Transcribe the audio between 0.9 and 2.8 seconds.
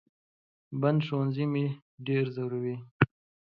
ښوونځي مې ډېر زوروي